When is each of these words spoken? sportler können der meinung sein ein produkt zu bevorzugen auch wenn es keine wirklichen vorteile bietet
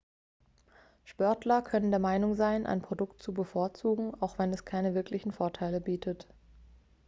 sportler 1.03 1.61
können 1.61 1.91
der 1.91 1.99
meinung 1.99 2.33
sein 2.33 2.65
ein 2.65 2.81
produkt 2.81 3.21
zu 3.21 3.35
bevorzugen 3.35 4.15
auch 4.19 4.39
wenn 4.39 4.51
es 4.51 4.65
keine 4.65 4.95
wirklichen 4.95 5.31
vorteile 5.31 5.79
bietet 5.79 6.25